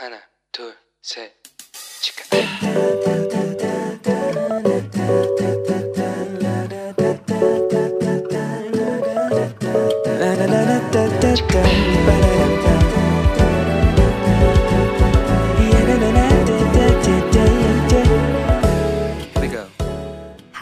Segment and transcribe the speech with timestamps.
[0.00, 0.18] 하나,
[0.50, 1.30] 둘, 셋,
[2.00, 2.24] 치카.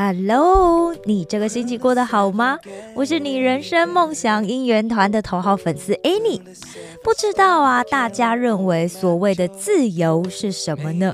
[0.09, 2.59] Hello，你这个星期过得好吗？
[2.95, 6.41] 我是你人生梦想姻缘团的头号粉丝 Annie。
[7.05, 11.13] 不知道啊，大家认为所谓的自由是什么呢？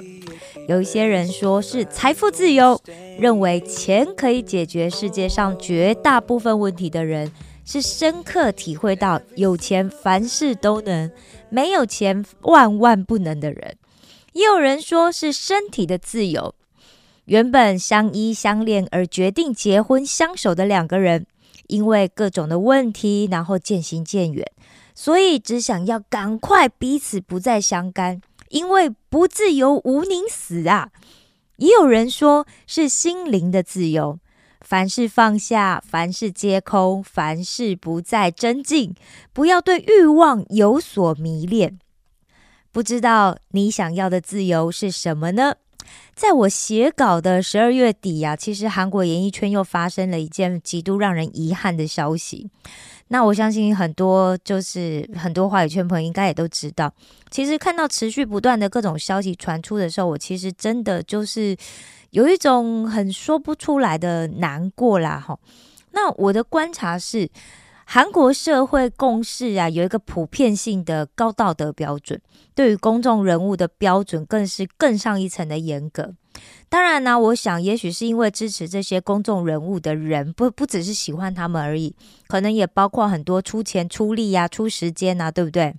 [0.68, 2.80] 有一些人说是财富自由，
[3.18, 7.32] 认为钱可以解决世界上绝大部分问题的人，
[7.64, 11.10] 是深刻体会到有钱凡事都能，
[11.50, 13.76] 没有钱万万不能的人。
[14.34, 16.54] 也有人说是身体的自由，
[17.26, 21.26] 原本相依相恋而决定结婚相守的两个人，
[21.68, 24.46] 因为各种的问题，然后渐行渐远，
[24.94, 30.90] 所以只想要赶快彼此不再相干，因为不自由无宁死啊！
[31.56, 34.18] 也有人说是心灵的自由，
[34.60, 38.94] 凡事放下，凡事皆空，凡事不再增进，
[39.32, 41.78] 不要对欲望有所迷恋。
[42.70, 45.54] 不知道你想要的自由是什么呢？
[46.14, 52.48] 在我写稿的十二月底呀、其实韩国演艺圈又发生了一件极度让人遗憾的消息。
[53.08, 56.92] 那我相信很多就是很多话语圈朋友应该也都知道，
[57.30, 61.56] 其实看到持续不断的各种消息传出的时候，我其实真的就是
[62.10, 65.20] 有一种很说不出来的难过啦。
[65.20, 65.38] 哈，
[65.92, 67.28] 那我的观察是，
[67.86, 72.20] 韩国社会共识啊，有一个普遍性的高道德标准。
[72.54, 76.14] 对于公众人物的标准更是更上一层的严格。
[76.68, 81.94] 当然呢，我想也许是因为支持这些公众人物的人不不只是喜欢他们而已，
[82.26, 85.74] 可能也包括很多出钱出力呀、出时间呐、对不对？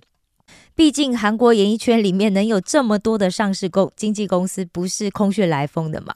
[0.74, 6.14] 毕竟韩国演艺圈里面能有这么多的上市公经纪公司，不是空穴来风的嘛。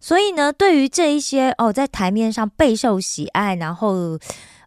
[0.00, 4.18] 所以呢，对于这一些哦，在台面上备受喜爱，然后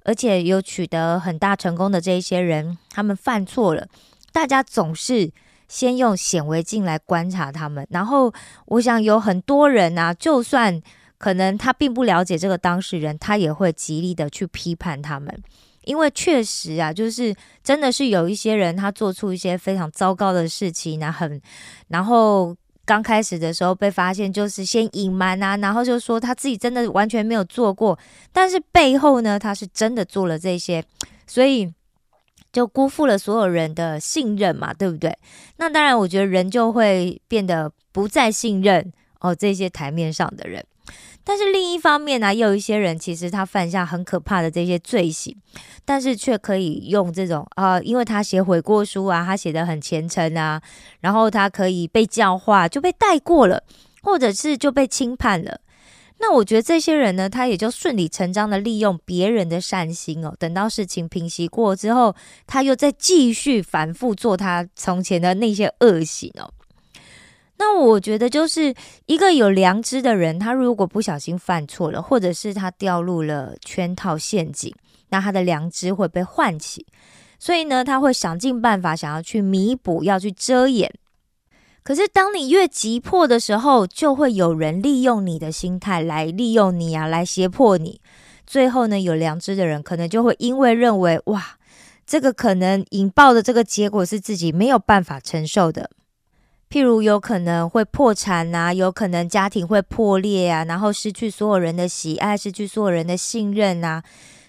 [0.03, 3.87] 而且有取得很大成功的这一些人，他们犯错了。
[4.31, 5.31] 大家总是
[5.67, 8.33] 先用显微镜来观察他们，然后
[8.65, 10.81] 我想有很多人啊，就算
[11.17, 15.41] 可能他并不了解这个当事人，他也会极力的去批判他们，
[15.83, 21.41] 因为确实啊，就是真的是有一些人他做出一些非常糟糕的事情，那很
[21.89, 22.55] 然后。
[22.91, 27.97] 刚开始的时候被发现，就是先隐瞒啊，然后就说他自己真的完全没有做过，
[28.33, 30.83] 但是背后呢，他是真的做了这些，
[31.25, 31.73] 所以
[32.51, 35.17] 就辜负了所有人的信任嘛，对不对？
[35.55, 38.91] 那当然，我觉得人就会变得不再信任
[39.21, 40.61] 哦这些台面上的人。
[41.23, 45.35] 但是另一方面呢、也有一些人其实他犯下很可怕的这些罪行，
[45.85, 50.61] 但是却可以用这种啊、因为他写悔过书啊，他写的很虔诚啊，
[50.99, 53.63] 然后他可以被教化，就被带过了，
[54.01, 55.61] 或者是就被轻判了。
[56.19, 62.15] 那我觉得这些人呢，他也就顺理成章的利用别人的善心哦，等到事情平息过之后，
[62.45, 66.53] 他又再继续反复做他从前的那些恶行哦。
[67.61, 68.73] 那我觉得就是
[69.05, 74.73] 一个有良知的人，他如果不小心犯错了，或者是他掉入了圈套陷阱，
[75.09, 76.87] 那他的良知会被唤起，
[77.37, 80.91] 所以呢，他会想尽办法想要去弥补，要去遮掩。
[81.83, 88.01] 可是当你越急迫的时候，就会有人利用你的心态来利用你啊，来胁迫你。
[88.47, 91.57] 最后呢，有良知的人可能就会因为认为哇，
[92.07, 95.91] 这个可能引爆的这个结果是自己没有办法承受的。
[96.71, 104.01] 譬如有可能会破产啊，有可能家庭会破裂啊，然后失去所有人的喜爱，失去所有人的信任啊。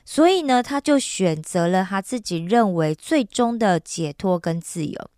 [0.04, 5.10] 所以呢，他就选择了他自己认为最终的解脱跟自由。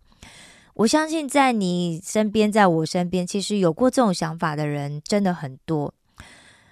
[0.73, 5.93] 我相信在你身边，在我身边，其实有过这种想法的人真的很多。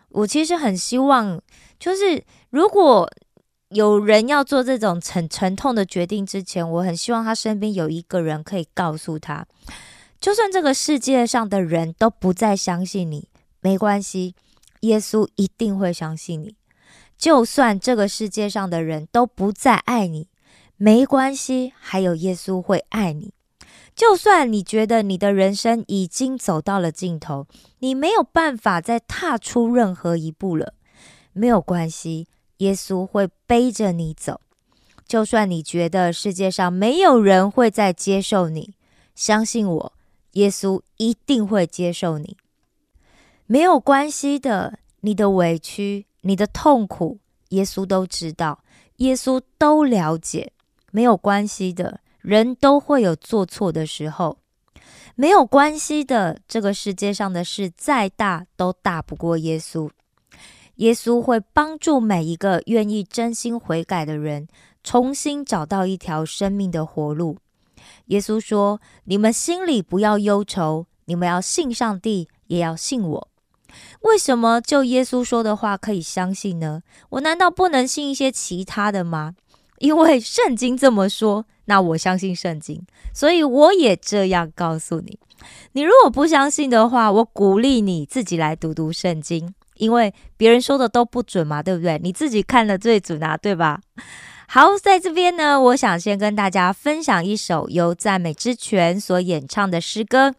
[0.09, 1.39] 我其实很希望，
[1.79, 3.07] 就是如果
[3.69, 9.45] 有人要做这种很沉痛的决定之前，我很希望他身边有一个人可以告诉他，
[10.23, 13.27] 就算这个世界上的人都不再相信你，
[13.59, 14.35] 没关系，
[14.79, 16.55] 耶稣一定会相信你。
[17.17, 20.29] 就算这个世界上的人都不再爱你，
[20.77, 23.33] 没关系，还有耶稣会爱你。
[23.93, 27.45] 就算你觉得你的人生已经走到了尽头，
[27.79, 30.73] 你没有办法再踏出任何一步了，
[31.33, 34.39] 没有关系，耶稣会背着你走。
[35.05, 38.73] 就算你觉得世界上没有人会再接受你，
[39.13, 39.93] 相信我，
[40.33, 42.37] 耶稣一定会接受你。
[43.45, 47.19] 没有关系的，你的委屈、你的痛苦，
[47.49, 48.63] 耶稣都知道，
[48.97, 50.53] 耶稣都了解，
[50.91, 51.99] 没有关系的。
[52.21, 54.37] 人都会有做错的时候，
[55.15, 59.89] 没有关系的，这个世界上的事再大都大不过耶稣。
[60.75, 64.47] 耶稣会帮助每一个愿意真心悔改的人，
[64.83, 67.37] 重新找到一条生命的活路。
[68.07, 73.27] 耶稣说：“你们心里不要忧愁，你们要信上帝，也要信我。”
[74.01, 76.81] 为什么就耶稣说的话可以相信呢？
[77.09, 79.33] 我难道不能信一些其他的吗？
[79.79, 85.17] 因为圣经这么说，那我相信圣经，所以我也这样告诉你。
[85.71, 91.99] 你如果不相信的话，我鼓励你自己来读读圣经，因为别人说的都不准嘛，对不对？
[92.03, 93.81] 你自己看的最准啊，对吧？
[94.53, 100.29] 好，在这边呢，我想先跟大家分享一首由赞美之泉所演唱的诗歌《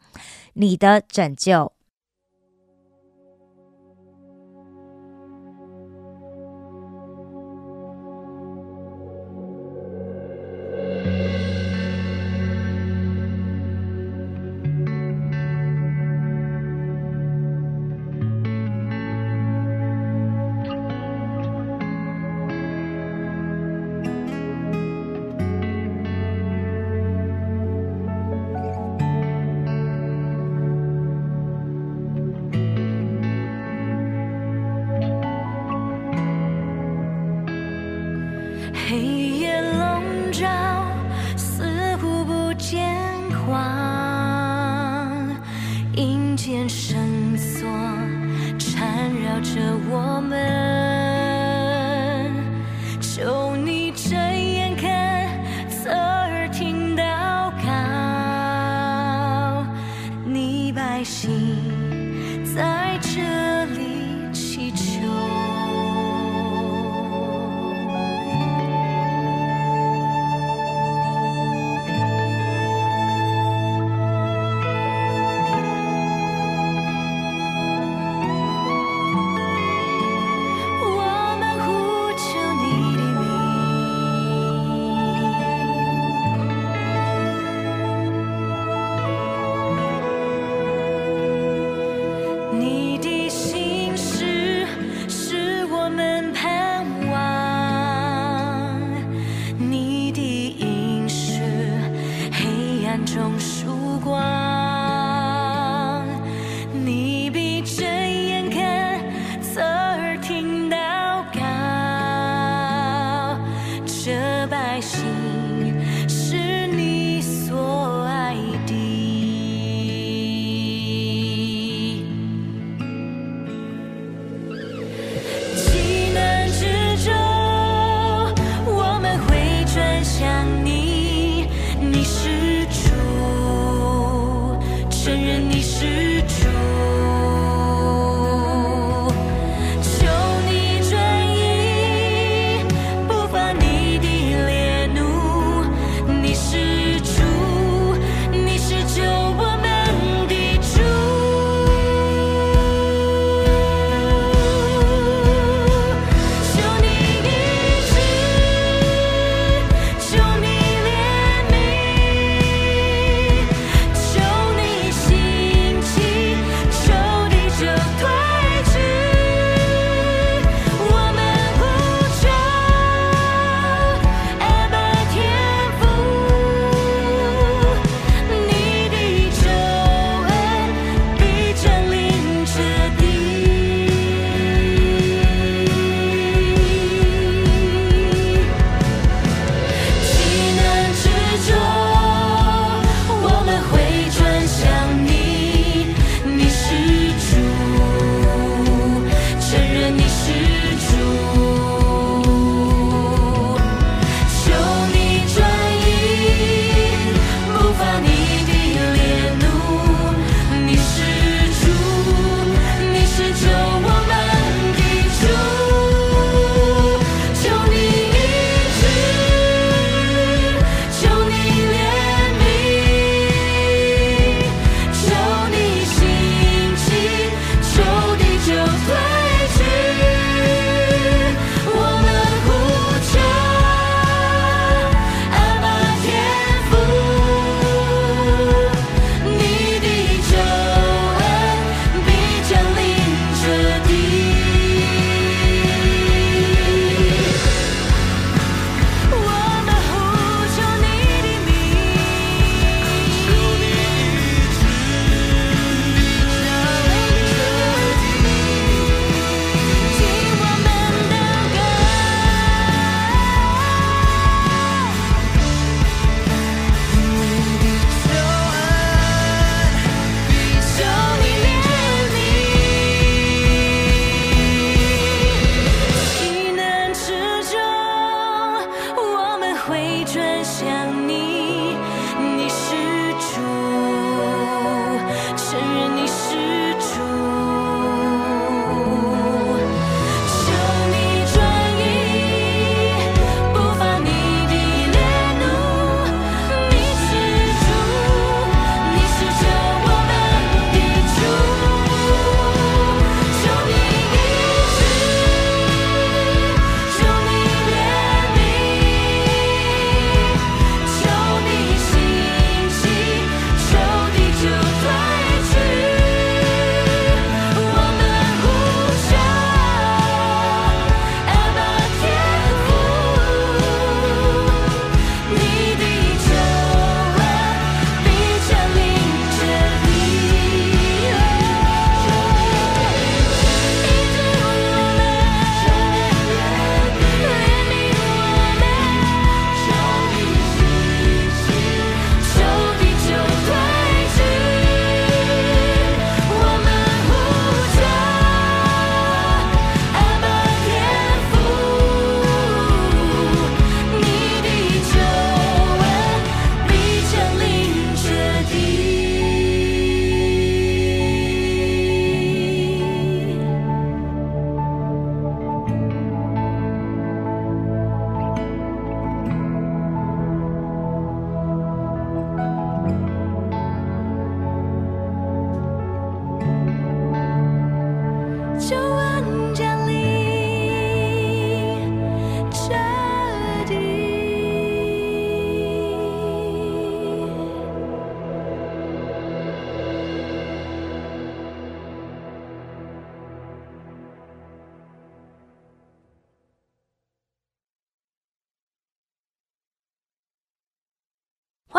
[0.53, 1.53] 你的拯救》。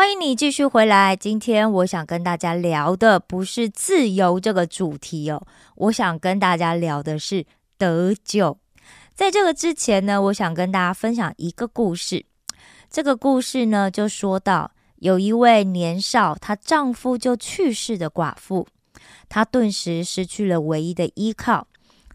[0.06, 1.16] 欢迎你继续回来。
[1.16, 5.44] 今天我想跟大家聊的不是自由这个主题哦，
[5.74, 7.44] 我想跟大家聊的是
[7.76, 8.56] 得救。
[9.16, 12.24] 在这个之前呢，我想跟大家分享一个故事。
[12.88, 14.70] 这个故事呢，就说到
[15.00, 18.68] 有一位年少，她丈夫就去世的寡妇，
[19.28, 21.66] 她顿时失去了唯一的依靠，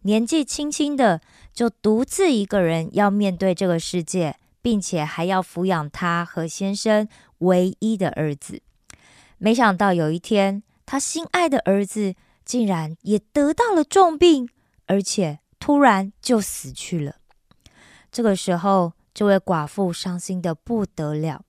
[0.03, 1.19] 年纪轻轻的
[1.53, 7.05] 就独自一个人要面对这个世界，并且还要抚养她和先生。
[7.41, 8.61] 唯一的儿子，
[9.37, 14.49] 没想到有一天，他心爱的儿子竟然也得到了重病，
[14.87, 17.17] 而且突然就死去了。
[18.11, 21.43] 这个时候，这位寡妇伤心的不得了，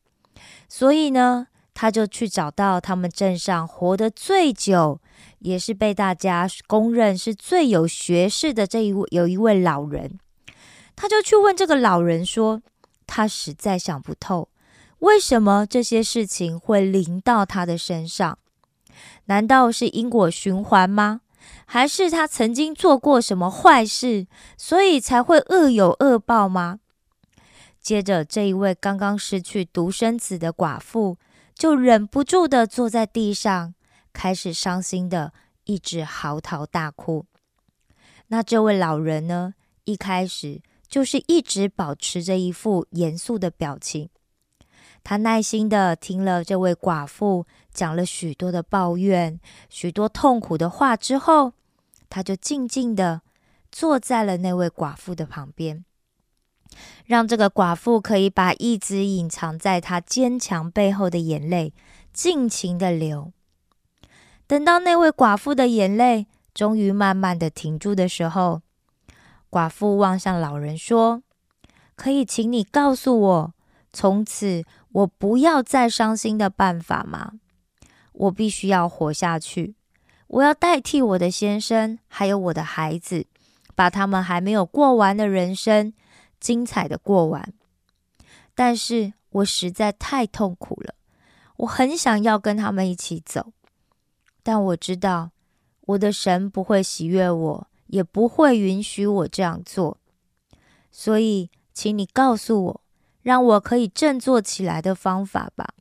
[0.68, 5.00] 所以呢，他就去找到他们镇上活得最久，
[5.40, 10.18] 也是被大家公认是最有学识的这一位有一位老人，
[10.94, 12.62] 他就去问这个老人说
[13.06, 14.48] ：“他实在想不透。”
[15.02, 18.38] 为什么这些事情会临到他的身上？
[19.24, 21.22] 难道是因果循环吗？
[21.66, 26.78] 还是他曾经做过什么坏事，所以才会恶有恶报吗？
[27.80, 31.18] 接着，这一位刚刚失去独生子的寡妇
[31.52, 33.74] 就忍不住的坐在地上，
[34.12, 35.32] 开始伤心的
[35.64, 37.26] 一直嚎啕大哭。
[38.28, 39.54] 那这位老人呢？
[39.82, 44.08] 一开始就是一直保持着一副严肃的表情。
[45.04, 47.44] 他耐心的听了这位寡妇
[47.74, 51.54] 讲了许多的抱怨、许多痛苦的话之后，
[52.08, 53.22] 他就静静的
[53.72, 55.84] 坐在了那位寡妇的旁边，
[57.04, 61.74] 让这个寡妇可以把一直隐藏在他坚强背后的眼泪
[62.12, 63.32] 尽情的流。
[64.46, 68.62] 等到那位寡妇的眼泪终于慢慢的停住的时候，
[69.50, 71.24] 寡妇望向老人说
[71.96, 73.54] ：“可以请你告诉我，
[73.92, 77.32] 从此。”我不要再伤心的办法吗？
[78.12, 79.74] 我必须要活下去。
[80.28, 83.26] 我要代替我的先生，还有我的孩子，
[83.74, 85.92] 把他们还没有过完的人生
[86.38, 87.52] 精彩的过完。
[88.54, 90.94] 但是我实在太痛苦了，
[91.56, 93.52] 我很想要跟他们一起走，
[94.42, 95.30] 但我知道
[95.80, 99.96] 我的神不会喜悦我，也不会允许我这样做。
[100.90, 102.81] 所以，请你告诉我。
[103.22, 105.74] 让我可以振作起来的方法吧。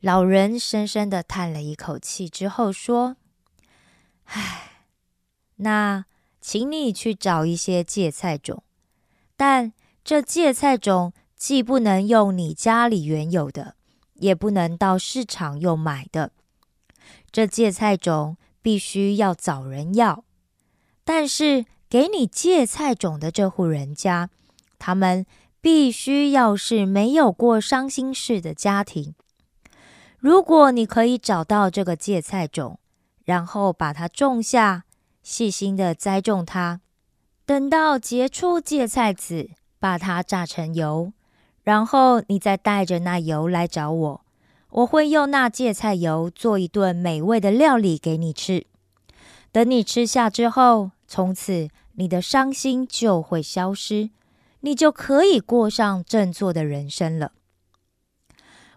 [0.00, 3.16] 老人深深的叹了一口气之后说
[4.24, 4.84] ：“唉，
[5.56, 6.04] 那
[6.40, 8.62] 请你去找一些芥菜种，
[9.36, 9.72] 但
[10.04, 13.74] 这芥菜种既不能用你家里原有的，
[14.14, 16.32] 也不能到市场又买的。
[17.30, 20.24] 这芥菜种必须要找人要，
[21.04, 24.30] 但是给你芥菜种的这户人家，
[24.78, 25.26] 他们。”
[25.60, 29.14] 必须要是没有过伤心事的家庭。
[30.18, 32.78] 如果你可以找到这个芥菜种，
[33.24, 34.84] 然后把它种下，
[35.22, 36.80] 细心的栽种它，
[37.44, 41.12] 等到结出芥菜籽，把它榨成油，
[41.62, 44.24] 然后你再带着那油来找我，
[44.70, 48.66] 我会用那芥菜油做一顿美味的料理给你吃。
[49.52, 54.10] 等你吃下之后，从此你的伤心就会消失。
[54.60, 57.32] 你就可以过上振作的人生了。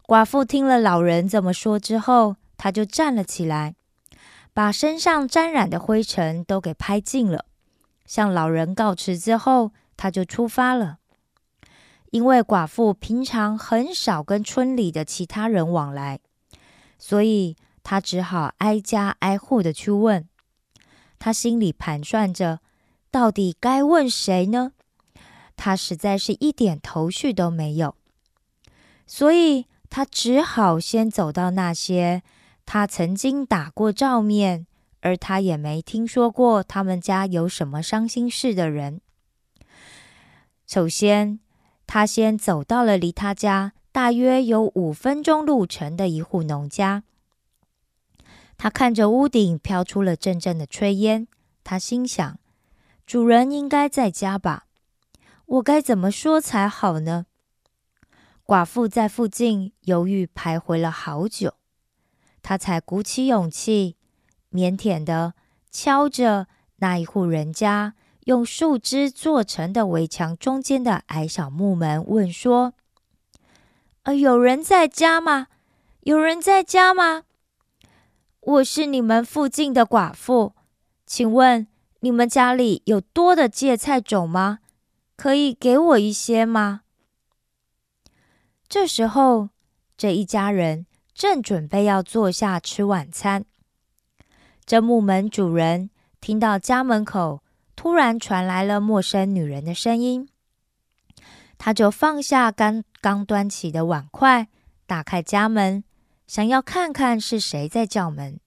[0.04, 3.76] 寡妇听了老人这么说之后，她就站了起来，
[4.54, 7.46] 把身上沾染的灰尘都给拍净了，
[8.06, 10.98] 向老人告辞之后，她就出发了。
[12.12, 16.20] 因为寡妇平常很少跟村里的其他人往来，
[17.00, 20.28] 所以她只好挨家挨户的去问。
[21.18, 22.60] 她心里盘算着，
[23.10, 24.74] 到底该问谁呢？
[25.64, 27.96] 他实在是一点头绪都没有，
[29.06, 32.24] 所以他只好先走到那些
[32.66, 34.66] 他曾经打过照面，
[35.02, 39.02] 而他也没听说过他们家有什么伤心事的人。
[40.66, 41.40] 首先，
[41.86, 47.04] 他先走到了离他家大约有五分钟路程的一户农家。
[48.58, 51.28] 他看着屋顶飘出了阵阵的炊烟，
[51.64, 52.40] 他心想：
[53.06, 54.66] 主人应该在家吧。
[55.52, 57.26] 我该怎么说才好呢？
[58.46, 61.56] 寡妇在附近犹豫徘徊了好久，
[62.42, 63.98] 她才鼓起勇气，
[64.52, 65.34] 腼腆的
[65.70, 72.74] 敲着那一户人家用树枝做成的围墙中间的矮小木门，问说
[74.04, 75.48] ：“呃，有人在家吗？
[76.04, 77.24] 有人在家吗？
[78.40, 80.56] 我是你们附近的寡妇，
[81.06, 81.68] 请问
[82.00, 84.60] 你们家里有多的芥菜种吗？”
[85.22, 86.82] 可以给我一些吗？
[88.68, 89.50] 这时候，
[89.96, 93.46] 这一家人正准备要坐下吃晚餐。
[94.66, 97.44] 这木门主人听到家门口
[97.76, 100.28] 突然传来了陌生女人的声音，
[101.60, 104.48] 他就放下刚刚端起的碗筷，
[104.88, 105.84] 打开家门，
[106.26, 108.40] 想要看看是谁在叫门。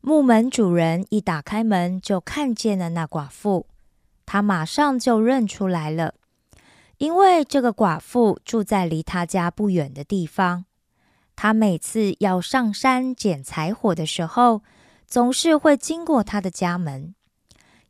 [0.00, 3.66] 木门主人一打开门，就看见了那寡妇，
[4.26, 6.14] 他马上就认出来了，
[6.98, 10.64] 因为这个寡妇住在离他家不远的地方。
[11.36, 14.62] 他每次要上山捡柴火的时候，
[15.06, 17.14] 总是会经过他的家门。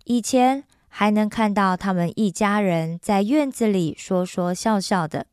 [0.05, 5.27] 以前还能看到他们一家人在院子里说说笑笑的，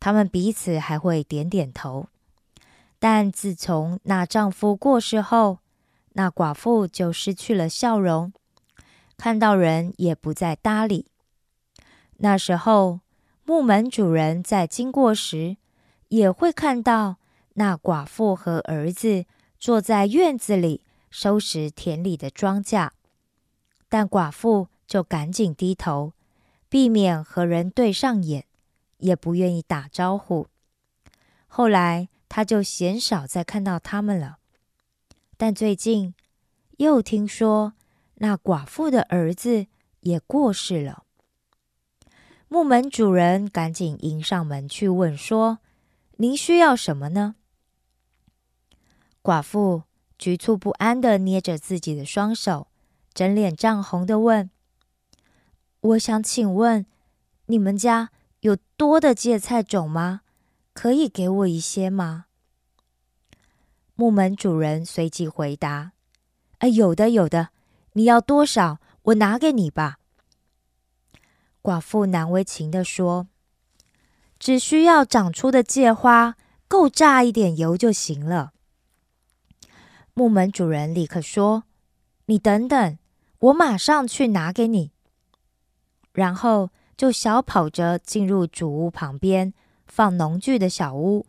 [0.00, 2.08] 他们彼此还会点点头。
[2.98, 5.58] 但自从那丈夫过世后，
[6.12, 8.32] 那寡妇就失去了笑容，
[9.22, 11.06] 看到人也不再搭理。
[12.16, 12.98] 那时候，
[13.44, 15.58] 木门主人在经过时，
[16.08, 17.18] 也会看到。
[17.52, 19.24] 那寡妇和儿子
[19.60, 22.90] 坐在院子里收拾田里的庄稼，
[23.88, 26.14] 但寡妇就赶紧低头，
[26.68, 28.46] 避免和人对上眼，
[28.96, 30.48] 也不愿意打招呼。
[31.46, 34.38] 后来，他就鲜少再看到他们了。
[35.36, 36.12] 但最近
[36.78, 37.74] 又听说
[38.22, 39.66] 那寡妇的儿子
[40.02, 41.02] 也过世了。
[42.46, 45.58] 木门主人赶紧迎上门去问说
[46.18, 47.34] ：“您需要什么呢？”
[49.24, 49.82] 寡妇
[50.16, 52.68] 局促不安的捏着自己的双手，
[53.12, 54.48] 整脸涨红的问
[55.80, 56.86] ：“我想请问，
[57.46, 60.20] 你们家有多的芥菜种吗？
[60.72, 62.26] 可以给我一些吗？”
[63.96, 65.90] 木门主人随即回答
[66.58, 67.48] ：“哎，有的，有的。
[67.92, 68.78] 你要多少？
[69.02, 69.98] 我拿给你吧。”
[71.62, 73.28] 寡妇难为情的说
[74.38, 78.52] ：“只需要长出的芥花够榨一点油就行了。”
[80.14, 81.64] 木门主人立刻说
[82.26, 82.98] ：“你等等，
[83.38, 84.92] 我马上去拿给你。”
[86.12, 89.54] 然后就小跑着进入主屋旁边
[89.86, 91.26] 放农具的小屋。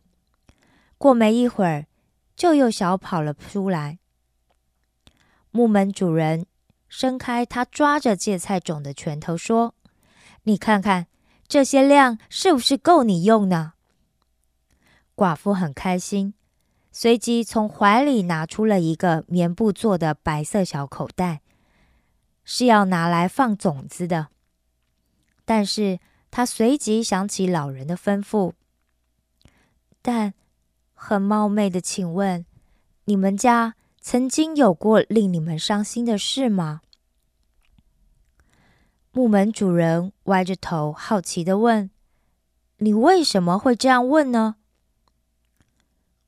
[0.97, 1.87] 过没一会儿，
[2.35, 3.99] 就又小跑了出来。
[5.51, 6.45] 木门主人
[6.95, 9.73] 伸开他抓着芥菜种的拳头，说
[10.43, 11.07] ：“你看看
[11.47, 13.73] 这些量是不是够你用呢？”
[15.17, 16.35] 寡妇很开心。
[16.91, 21.41] 随即从怀里拿出了一个棉布做的白色小口袋，
[22.45, 24.27] 是要拿来放种子的。
[25.43, 28.53] 但是他随即想起老人的吩咐，
[30.03, 30.35] 但
[30.93, 32.45] 很冒昧的请问，
[33.05, 33.73] 你们家
[34.05, 36.81] 曾经有过令你们伤心的事吗？
[39.13, 41.89] 木门主人歪着头，好奇的问
[42.79, 44.57] ：“你为什么会这样问呢？”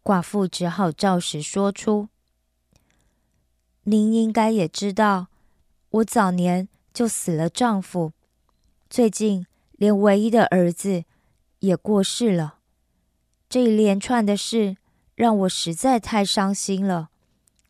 [0.01, 2.07] 寡妇只好照实说出
[3.83, 5.27] ：“您应该也知道，
[5.89, 8.13] 我早年就死了丈夫，
[8.89, 11.03] 最近连唯一的儿子
[11.59, 12.59] 也过世了。
[13.49, 14.77] 这一连串的事
[15.13, 17.09] 让我实在太伤心了，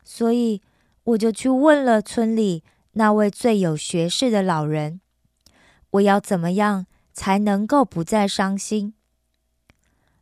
[0.05, 0.61] 所以
[1.03, 2.63] 我就去问了村里
[2.93, 5.01] 那位最有学识的老人，
[5.89, 8.93] 我要怎么样才能够不再伤心？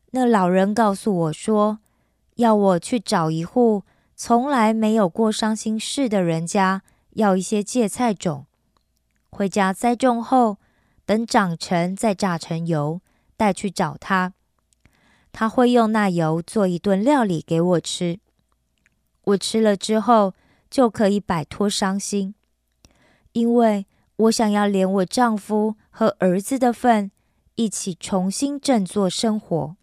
[0.10, 1.78] 那老人告诉我说。”
[2.38, 3.84] 要我去找一户
[4.16, 8.48] 从来没有过伤心事的人家，要一些芥菜种，
[9.30, 10.58] 回家栽种后，
[11.06, 13.02] 等长成再榨成油，
[13.38, 14.34] 带去找他。
[15.32, 18.20] 他会用那油做一顿料理给我吃，
[19.24, 20.34] 我吃了之后
[20.70, 22.36] 就可以摆脱伤心，
[23.32, 23.86] 因为
[24.18, 27.12] 我想要连我丈夫和儿子的份
[27.56, 29.76] 一起重新振作生活。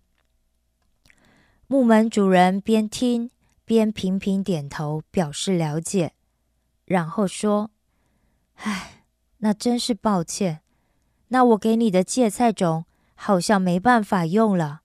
[1.67, 3.31] 木门主人边听
[3.65, 6.13] 边频频点头，表示了解，
[6.85, 7.71] 然后说
[8.57, 9.05] ：“唉，
[9.39, 10.61] 那真是抱歉。
[11.29, 14.81] 那我给你的芥菜种好像没办法用了，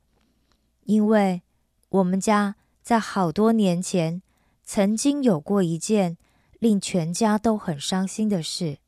[0.83, 1.41] 因为
[1.89, 4.21] 我们家在好多年前
[4.65, 6.17] 曾经有过一件
[6.59, 8.79] 令全家都很伤心的事。”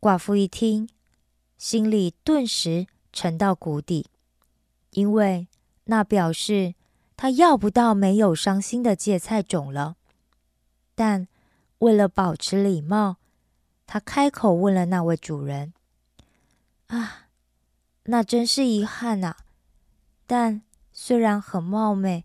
[0.00, 0.88] 寡妇一听，
[1.58, 4.06] 心里顿时沉到谷底，
[4.90, 5.48] 因为。
[5.86, 6.76] 那表示
[7.16, 9.96] 他要不到没有伤心的芥菜种了，
[10.94, 11.26] 但
[11.78, 13.16] 为了保持礼貌，
[13.84, 15.74] 他开口问了那位主人
[16.86, 17.26] ：“啊，
[18.04, 19.38] 那真是遗憾呐！
[20.24, 22.24] 但虽然很冒昧，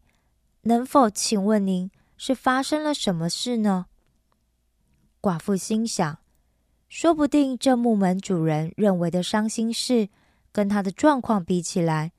[0.68, 3.88] 能否请问您是发生了什么事呢？”
[5.20, 6.20] 寡妇心想，
[6.88, 10.10] 说不定这木门主人认为的伤心事，
[10.52, 12.12] 跟他的状况比起来。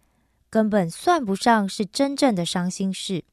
[0.51, 3.25] 根本算不上是真正的伤心事。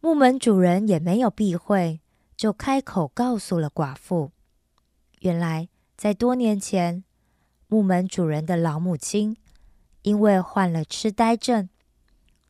[0.00, 2.00] 木门主人也没有避讳，
[2.34, 4.30] 就开口告诉了寡妇：
[5.20, 7.04] 原来在多年前，
[7.66, 9.36] 木门主人的老母亲
[10.00, 11.68] 因为患了痴呆症，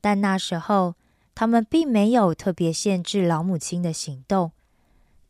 [0.09, 0.95] 但那时候
[1.35, 4.53] 他们并没有特别限制老母亲的行动，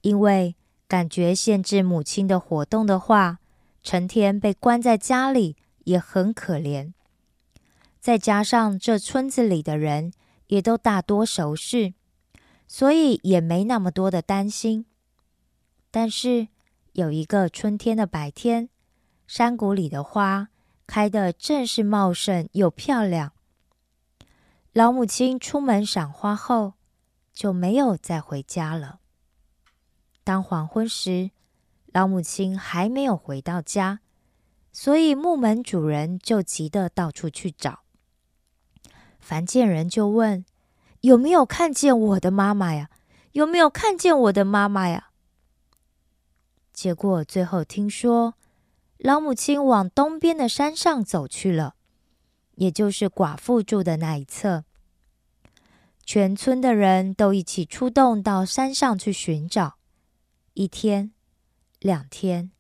[0.03, 0.55] 因为
[0.87, 3.41] 感觉限制母亲的活动的话，
[3.83, 6.93] 成天被关在家里也很可怜。
[7.99, 10.13] 再加上这村子里的人
[10.47, 11.95] 也都大多熟识。
[12.69, 14.87] 所以也没那么多的担心。
[15.91, 16.47] 但是
[16.93, 18.69] 有一个春天的白天，
[19.27, 20.51] 山谷里的花
[20.87, 23.33] 开得正是茂盛又漂亮。
[24.79, 26.75] 老母亲出门赏花后，
[27.33, 29.01] 就没有再回家了。
[30.23, 31.33] 当黄昏时，
[31.87, 33.99] 老母亲还没有回到家，
[34.71, 37.81] 所以木门主人就急得到处去找。
[39.19, 40.45] 凡见人就问。
[41.01, 42.89] 有没有看见我的妈妈呀？
[43.33, 45.11] 有没有看见我的妈妈呀？
[46.73, 48.35] 结果最后听说，
[48.99, 51.75] 老母亲往东边的山上走去了，
[52.59, 54.65] 也就是寡妇住的那一侧。
[56.05, 59.77] 全村的人都一起出动到山上去寻找，
[60.55, 61.13] 一天、
[61.79, 62.51] 两天、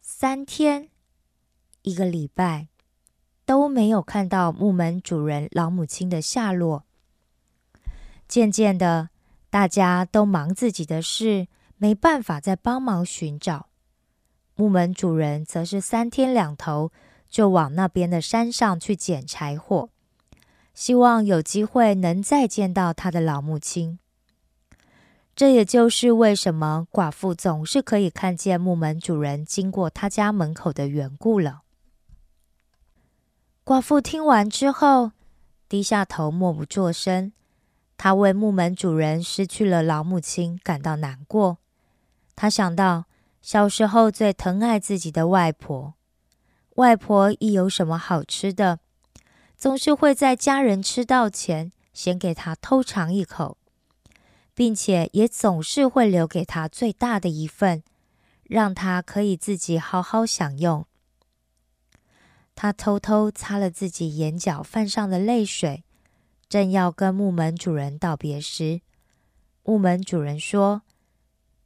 [0.00, 0.90] 三天、
[1.82, 2.68] 一个礼拜，
[3.44, 6.84] 都没有看到木门主人老母亲的下落。
[8.26, 9.10] 渐渐的，
[9.48, 13.68] 大家都忙自己的事，没办法再帮忙寻找。
[14.56, 16.90] 木门主人则是三天两头
[17.28, 19.88] 就往那边的山上去捡柴火，
[20.74, 23.98] 希望有机会能再见到他的老母亲。
[25.36, 31.62] 这也就是为什么寡妇总是可以看见木门主人经过他家门口的缘故了。
[33.64, 35.12] 寡妇听完之后，
[35.68, 37.32] 低下头，默不作声。
[37.96, 41.58] 他为木门主人失去了老母亲感到难过。
[42.34, 43.04] 他想到
[43.42, 45.94] 小时候最疼爱自己的外婆，
[46.78, 48.78] 外婆一有什么好吃的，
[49.56, 53.58] 总是会在家人吃到前先给他偷尝一口，
[54.54, 57.82] 并且也总是会留给他最大的一份，
[58.44, 60.86] 让他可以自己好好享用。
[62.54, 65.82] 他偷偷擦了自己眼角泛上的泪水。
[66.48, 68.80] 正要跟木门主人道别时，
[69.64, 70.82] 木门主人说：“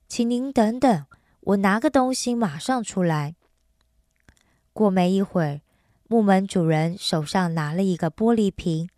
[0.09, 1.07] 请您等等，
[1.41, 3.37] 我拿个东西马上出来。”
[4.73, 5.61] 过没一会儿，
[6.09, 8.89] 木门主人手上拿了一个玻璃瓶，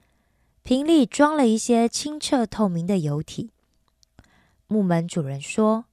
[0.63, 3.51] 瓶里装了一些清澈透明的油体。
[4.67, 5.87] 木门主人说：“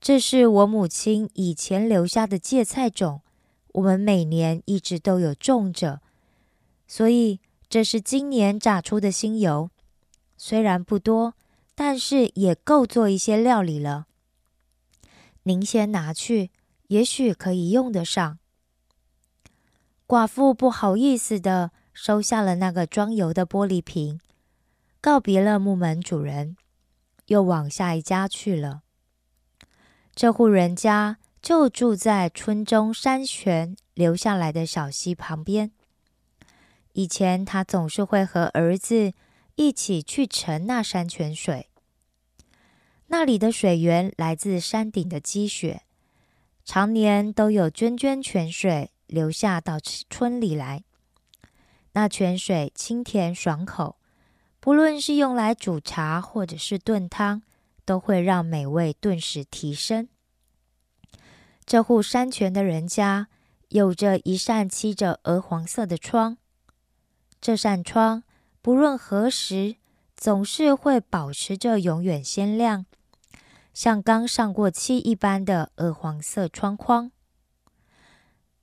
[0.00, 3.22] 这是我母亲以前留下的芥菜种，
[3.72, 6.00] 我们每年一直都有种着，
[6.86, 7.40] 所以。”
[7.72, 9.70] 这是今年榨出的新油，
[10.36, 11.32] 虽然不多，
[11.74, 14.04] 但是也够做一些料理了。
[15.44, 16.50] 您先拿去，
[16.88, 18.38] 也许可以用得上。
[20.12, 24.20] 寡妇不好意思的收下了那个装油的玻璃瓶，
[25.00, 26.54] 告别了木门主人，
[27.28, 28.82] 又往下一家去了。
[30.14, 35.72] 这户人家就住在村中山泉流下来的小溪旁边。
[36.92, 39.14] 以前他总是会和儿子
[39.54, 41.70] 一起去盛那山泉水，
[43.06, 45.84] 那里的水源来自山顶的积雪，
[46.66, 50.82] 常年都有涓涓泉水流下到村里来。
[51.92, 53.96] 那泉水清甜爽口，
[54.58, 57.42] 不论是用来煮茶或者是炖汤，
[57.84, 60.08] 都会让美味顿时提升。
[61.66, 63.28] 这户山泉的人家
[63.68, 66.38] 有着一扇漆着鹅黄色的窗。
[67.40, 68.22] 这扇窗
[68.62, 69.76] 不论何时，
[70.16, 72.86] 总是会保持着永远鲜亮，
[73.74, 77.12] 像刚上过漆一般的鹅黄色窗框。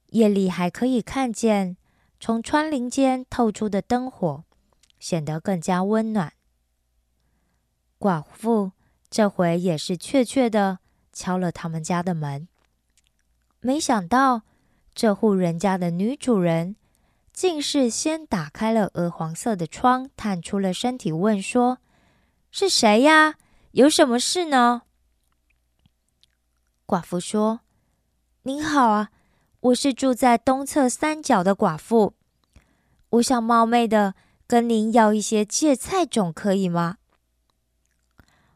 [0.09, 1.77] 夜里还可以看见
[2.19, 4.43] 从窗棂间透出的灯火，
[4.99, 6.33] 显得更加温暖。
[7.97, 8.71] 寡妇
[9.09, 10.79] 这回也是确确的
[11.11, 12.47] 敲了他们家的门，
[13.59, 14.43] 没想到
[14.93, 16.75] 这户人家的女主人。
[17.31, 21.77] 竟是先打开了鹅黄色的窗，探出了身体，问说
[22.51, 23.35] ：“是谁呀？
[23.71, 24.81] 有什么事呢？”
[26.85, 27.61] 寡妇说
[28.43, 29.11] ：“您好啊，
[29.61, 32.13] 我是住在东侧三角的寡妇，
[33.09, 34.15] 我想冒昧的
[34.47, 36.97] 跟您要一些芥菜种，可以吗？”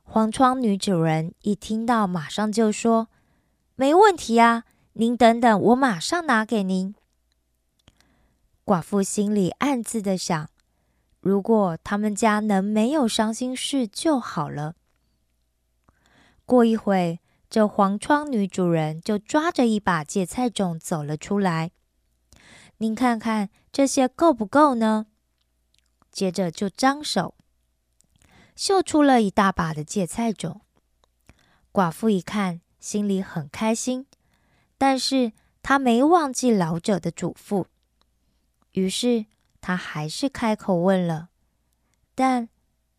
[0.03, 3.09] 黄窗女主人一听到，马上就说
[3.75, 4.63] ：“没问题啊，
[4.93, 6.95] 您等等，我马上拿给您。”
[8.63, 10.49] 寡妇心里暗自的想：
[11.19, 14.75] 如果他们家能没有伤心事就好了。
[16.45, 17.19] 过一会，
[17.53, 21.69] 这黄窗女主人就抓着一把芥菜种走了出来。
[22.77, 25.05] 您看看这些够不够呢？
[26.11, 27.35] 接着就张手，
[28.55, 30.61] 秀出了一大把的芥菜种。
[31.71, 34.07] 寡妇一看，心里很开心，
[34.79, 37.67] 但是她没忘记老者的嘱咐。
[38.71, 39.27] 于是
[39.61, 41.29] 她还是开口问了，
[42.15, 42.49] 但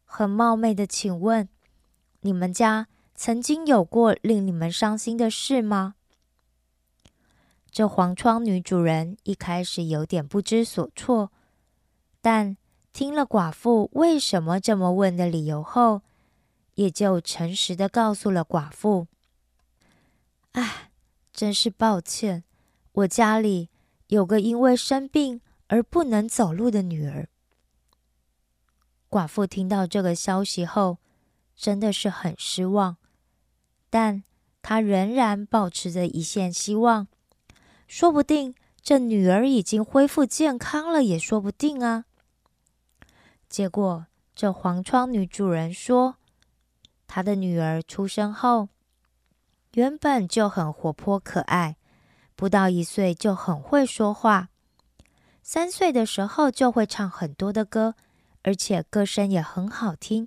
[0.04, 1.48] 很冒昧的请问：
[2.20, 5.94] 你们家曾经有过令你们伤心的事吗？
[7.70, 11.32] 这黄窗女主人一开始有点不知所措，
[12.20, 12.56] 但
[12.92, 16.02] 听了寡妇为什么这么问的理由后，
[16.74, 19.06] 也就诚实的告诉了寡妇
[20.52, 20.90] ：“哎，
[21.32, 22.44] 真是抱歉，
[22.92, 23.70] 我家里
[24.08, 27.26] 有个因为生病。”而不能走路的女儿，
[29.08, 30.98] 寡妇听到这个消息后，
[31.56, 32.98] 真的是很失望。
[33.94, 34.24] 但
[34.60, 37.06] 她仍然保持着一线希望，
[37.86, 42.04] 说不定这女儿已经恢复健康了，也说不定啊。
[43.48, 46.16] 结果，这黄窗女主人说，
[47.06, 48.68] 她的女儿出生后，
[49.74, 51.76] 原本就很活泼可爱，
[52.34, 54.48] 不到一岁就很会说话。
[55.40, 57.94] 三岁的时候就会唱很多的歌，
[58.42, 60.26] 而且歌声也很好听。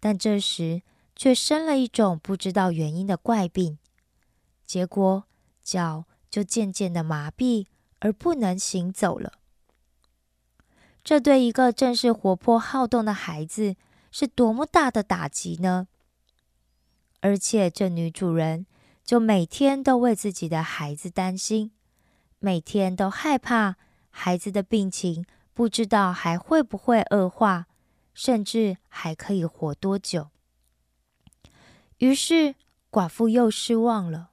[0.00, 0.80] 但这时
[1.16, 3.78] 却生了一种不知道原因的怪病，
[4.64, 5.24] 结果
[5.62, 7.66] 脚就渐渐的麻痹，
[8.00, 9.34] 而不能行走了。
[11.02, 13.76] 这对一个正是活泼好动的孩子
[14.10, 15.88] 是多么大的打击呢？
[17.20, 18.66] 而且这女主人
[19.04, 21.72] 就每天都为自己的孩子担心。
[22.38, 23.76] 每天都害怕
[24.10, 25.24] 孩子的病情，
[25.54, 27.66] 不知道还会不会恶化，
[28.12, 30.28] 甚至还可以活多久。
[32.04, 32.54] 于是
[32.90, 34.32] 寡妇又失望了。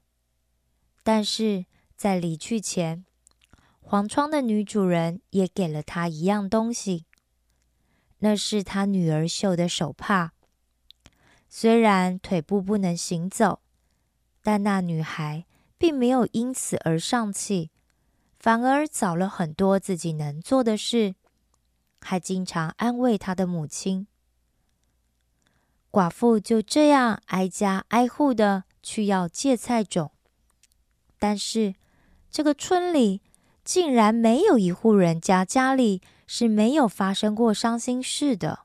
[1.03, 3.05] 但是在离去前，
[3.79, 7.05] 黄窗的女主人也给了她一样东西，
[8.19, 10.33] 那是她女儿绣的手帕。
[11.47, 13.61] 虽然腿部不能行走，
[14.43, 15.45] 但那女孩
[15.77, 17.71] 并没有因此而丧气。
[18.37, 21.15] 反而找了很多自己能做的事，
[22.01, 24.07] 还经常安慰她的母亲。
[25.91, 30.11] 寡妇就这样挨家挨户的去要芥菜种，
[31.19, 31.75] 但是
[32.29, 33.21] 这个村里
[33.63, 38.59] 竟然没有一户人家家里是没有发生过伤心事的。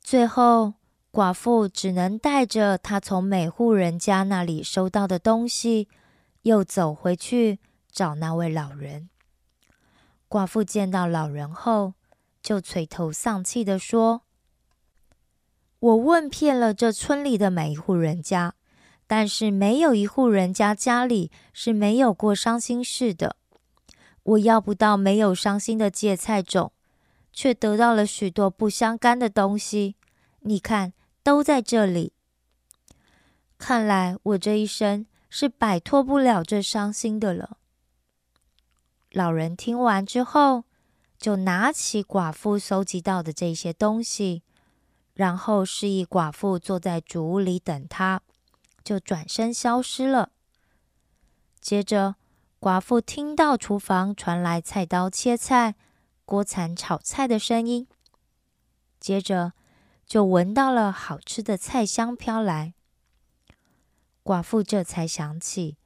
[0.00, 0.74] 最后，
[1.12, 5.88] 寡妇只能带着她从每户人家那里收到的东西，
[6.42, 7.60] 又走回去。
[7.94, 9.08] 找那位老人。
[10.28, 11.94] 寡妇见到老人后，
[12.42, 14.22] 就垂头丧气的说
[15.84, 18.54] ：“我问遍了这村里的每一户人家，
[19.06, 23.36] 但是没有一户人家家里是没有过伤心事的。
[24.22, 26.72] 我要不到没有伤心的芥菜种，
[27.34, 29.96] 却得到了许多不相干的东西。
[30.40, 32.14] 你看，都在这里。
[33.58, 37.58] 看来我这一生是摆脱不了这伤心的了。”
[39.12, 40.64] 老人听完之后，
[41.18, 44.42] 就拿起寡妇收集到的这些东西，
[45.14, 48.20] 然后示意寡妇坐在主屋里等他，
[48.84, 50.30] 就转身消失了。
[51.60, 52.16] 接着，
[52.60, 55.74] 寡妇听到厨房传来菜刀切菜、
[56.24, 57.86] 锅铲炒菜的声音，
[59.00, 59.52] 接着
[60.04, 62.74] 就闻到了好吃的菜香飘来。
[64.22, 65.76] 寡妇这才想起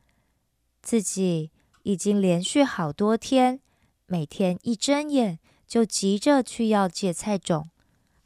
[0.83, 1.51] 自己。
[1.85, 3.61] 已经连续好多天，
[4.05, 7.71] 每天一睁眼就急着去要芥菜种，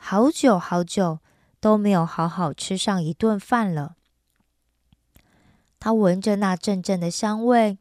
[0.04, 1.20] 好久好久
[1.60, 3.94] 都没有好好吃上一顿饭了。
[5.78, 7.78] 他闻着那阵阵的香味，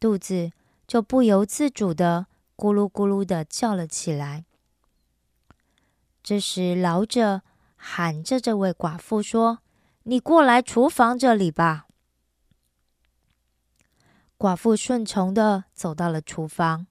[0.00, 0.50] 肚子
[0.86, 4.46] 就不由自主的咕噜咕噜的叫了起来。
[6.22, 7.42] 这时，老者
[7.76, 9.58] 喊着这位寡妇说
[10.04, 11.86] ：“你过来厨房这里吧。”
[14.38, 16.86] 寡妇顺从的走到了厨房，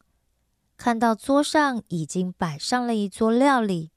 [0.77, 3.91] 看到桌上已经摆上了一桌料理，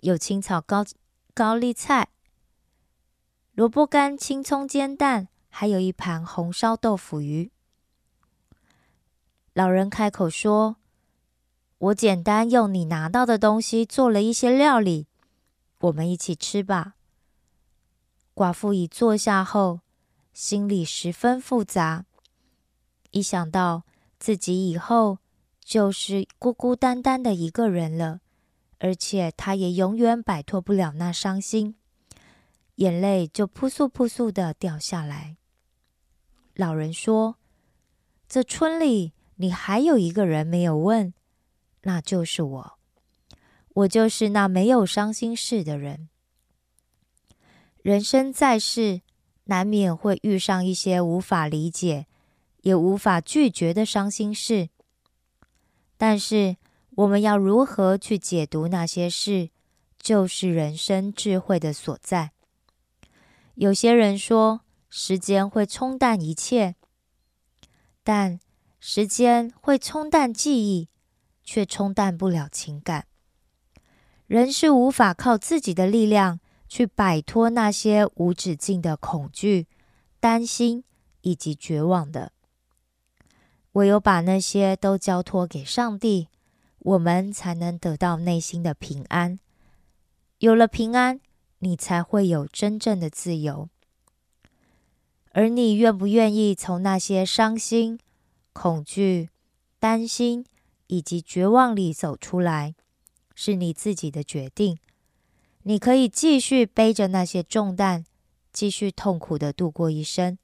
[0.00, 0.84] 有青草高
[1.34, 2.08] 高丽菜、
[3.52, 7.50] 萝卜干、青葱煎蛋，还有一盘红烧豆腐鱼。
[9.52, 10.76] 老人开口说
[11.78, 15.06] ：“我简单用你拿到的东西做了一些料理，
[15.80, 16.94] 我们一起吃吧。”
[18.34, 19.80] 寡妇一坐下后。
[20.36, 22.04] 心里十分复杂，
[23.10, 23.84] 一想到
[24.18, 25.16] 自己以后
[25.64, 28.20] 就是孤孤单单的一个人了，
[28.78, 31.76] 而且他也永远摆脱不了那伤心，
[32.76, 35.36] 眼泪就扑簌扑簌的掉下来。
[36.54, 37.36] 老人说
[38.28, 41.12] ：“这村里你还有一个人没有问，
[41.82, 42.78] 那就是我。
[43.74, 46.08] 我就是那没有伤心事的人。
[47.82, 49.02] 人生在世。”
[49.48, 52.08] 难免会遇上一些无法理解、
[52.62, 54.70] 也无法拒绝的伤心事，
[55.96, 56.56] 但是
[56.96, 59.48] 我们要如何去解读那些事，
[59.98, 62.32] 就是人生智慧的所在。
[63.54, 66.74] 有些人说，时间会冲淡一切，
[68.02, 68.38] 但
[68.80, 70.88] 时间会冲淡记忆，
[71.42, 73.06] 却冲淡不了情感。
[74.26, 76.40] 人是无法靠自己的力量。
[76.68, 79.68] 去摆脱那些无止境的恐惧、
[80.18, 80.82] 担心
[81.20, 82.32] 以及绝望的，
[83.74, 86.26] 唯有把那些都交托给上帝，
[86.86, 89.40] 我们才能得到内心的平安。
[90.38, 91.18] 有了平安，
[91.58, 93.68] 你才会有真正的自由。
[95.32, 97.98] 而你愿不愿意从那些伤心、
[98.52, 99.30] 恐惧、
[99.80, 100.46] 担心
[100.86, 102.76] 以及绝望里走出来，
[103.34, 104.78] 是你自己的决定。
[105.64, 108.04] 你可以继续背着那些重担，
[108.52, 110.38] 继续痛苦的度过一生。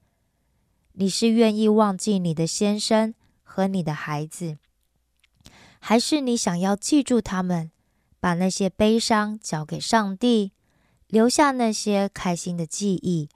[0.94, 4.59] 你是愿意忘记你的先生和你的孩子，
[5.85, 7.73] 还是你想要记住他们，
[8.21, 10.53] 把那些悲伤交给上帝，
[11.09, 13.29] 留下那些开心的记忆，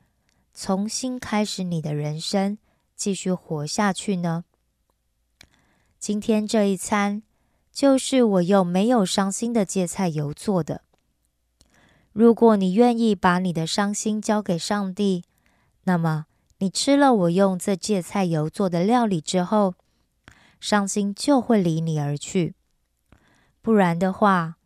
[0.55, 2.57] 重新开始你的人生，
[2.95, 4.45] 继续活下去呢？
[5.99, 7.25] 今天这一餐，
[7.73, 10.83] 就是我用没有伤心的芥菜油做的。
[12.13, 15.25] 如果你愿意把你的伤心交给上帝，
[15.83, 16.27] 那么
[16.59, 19.75] 你吃了我用这芥菜油做的料理之后，
[20.67, 22.57] 伤心就会离你而去。
[23.63, 24.57] 不然的话，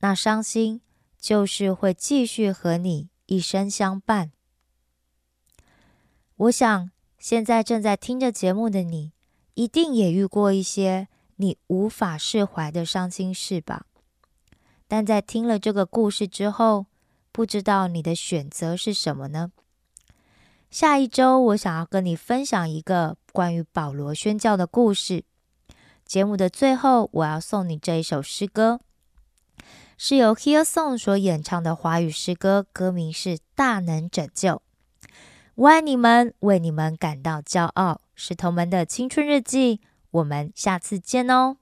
[0.00, 0.82] 那伤心
[1.18, 4.30] 就是会继续和你一生相伴。
[6.36, 9.12] 我想，现在正在听着节目的你，
[9.54, 13.86] 一定也遇过一些你无法释怀的伤心事吧？
[14.86, 16.84] 但在听了这个故事之后，
[17.32, 19.52] 不知道你的选择是什么呢？
[20.70, 25.24] 下一周我想要跟你分享一个关于保罗宣教的故事。
[26.08, 28.80] 节目的最后，我要送你这一首诗歌，
[29.98, 34.52] 是由 Here Song 所演唱的华语诗歌，歌名是《大能拯救》。
[35.54, 39.82] 我爱你们，为你们感到骄傲，是同门的青春日记。
[40.10, 41.58] 我们下次见哦。